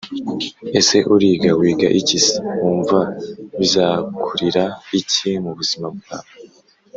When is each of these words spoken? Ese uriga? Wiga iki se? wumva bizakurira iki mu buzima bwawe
Ese 0.79 0.97
uriga? 1.13 1.49
Wiga 1.59 1.87
iki 1.99 2.17
se? 2.25 2.35
wumva 2.61 2.99
bizakurira 3.59 4.63
iki 4.99 5.29
mu 5.43 5.51
buzima 5.57 5.87
bwawe 5.97 6.33